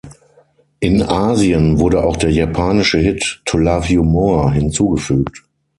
[0.79, 5.43] In Asien wurde auch der japanische Hit „To Love You More“ hinzugefügt.